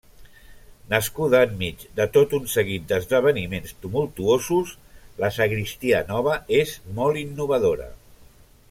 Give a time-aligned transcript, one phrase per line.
[0.93, 4.73] Nascuda enmig de tot un seguit d'esdeveniments tumultuosos,
[5.23, 7.89] la Sagristia Nova és molt innovadora.